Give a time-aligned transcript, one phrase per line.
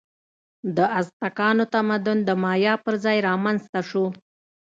[0.77, 4.05] د ازتکانو تمدن د مایا پر ځای رامنځته شو.